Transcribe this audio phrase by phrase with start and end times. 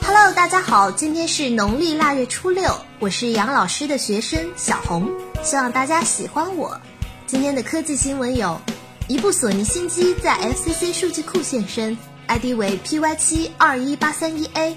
[0.00, 5.10] Hello，大家好，今天是农历腊月初六，我是杨老师的学生小红，
[5.42, 6.80] 希望大家喜欢我。
[7.26, 8.60] 今天的科技新闻有：
[9.08, 11.98] 一部索尼新机在 FCC 数据库现身
[12.28, 14.76] ，ID 为 PY 七二一八三一 A。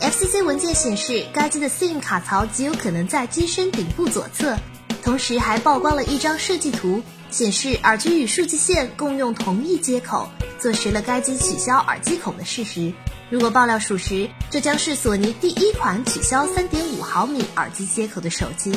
[0.00, 4.56] FCC 文件显示，该机的 SIM 卡槽极有可能在机身顶部左侧，
[5.02, 7.02] 同时还曝光了一张设计图，
[7.32, 10.28] 显示耳机与数据线共用同一接口，
[10.58, 12.92] 坐实了该机取消耳机孔的事实。
[13.30, 18.70] 如果爆料属实，这将是索尼第一款取消3.5毫米耳机接口的手机。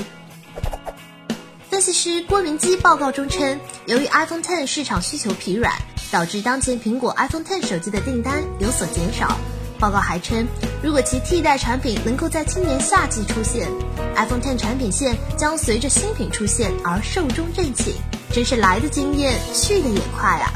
[1.69, 5.73] 分析师郭明基报告中称，由于 iPhone X 市场需求疲软，
[6.09, 9.37] 导致当前苹果 iPhone X 手机的订单有所减少。
[9.77, 10.47] 报告还称，
[10.81, 13.67] 如果其替代产品能够在今年夏季出现
[14.15, 17.93] ，iPhone X 产品线将随着新品出现而寿终正寝。
[18.31, 20.53] 真是来的惊艳，去的也快啊！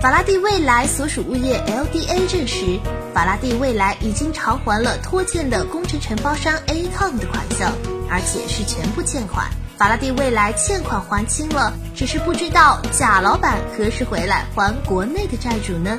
[0.00, 2.78] 法拉第未来所属物业 LDA 证实，
[3.12, 7.72] 法拉第未来已经偿还了拖欠的工程承包商 Acom 的款项，
[8.08, 9.46] 而且是全部欠款。
[9.76, 15.98] 法拉第未来欠款还清了，只是不知道贾老板何时回来还国内的债主呢？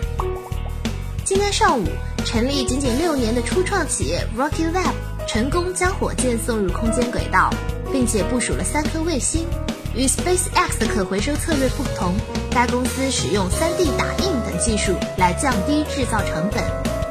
[1.23, 1.85] 今天上午，
[2.25, 4.93] 成立仅仅六年的初创企业 Rocket Lab
[5.27, 7.53] 成功将火箭送入空间轨道，
[7.91, 9.45] 并且部署了三颗卫星。
[9.97, 12.13] 与 SpaceX 的可回收策略不同，
[12.51, 16.63] 该公司使用 3D 打印等技术来降低制造成本。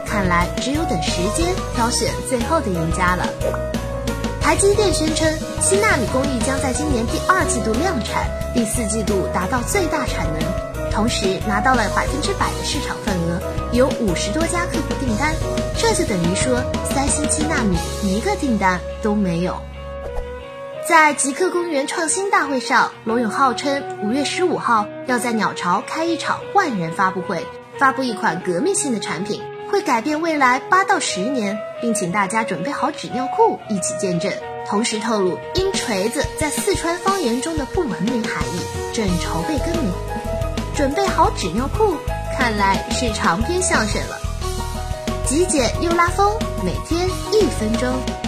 [0.06, 3.26] 看来只有等时间挑选最后的赢家了。
[4.40, 5.28] 台积电宣称，
[5.60, 10.90] 七纳米工艺将在今年第二季度量产，第四季度达到最大产能。
[10.92, 13.42] 同时拿到了百分之百的市场份额，
[13.72, 15.34] 有五十多家客户订单，
[15.76, 16.62] 这就等于说
[16.94, 19.60] 三星七纳米一个订单都没有。
[20.88, 27.44] 在极客公园创新大会上，罗永浩称五月十五号要在鸟巢开一场万人发布会，
[27.76, 34.32] 发布一款革命性的产品，会改变未来八到十年，并请大家准备好纸尿裤一起见证。
[34.69, 38.60] 同时透露，因锤子在四川方言中的不文明含义，
[38.94, 39.92] 正筹备更名。
[40.76, 41.96] 准备好纸尿裤，
[42.38, 44.16] 看来是长篇相声了。
[45.26, 46.32] 极简又拉风，
[46.64, 48.25] 每天一分钟。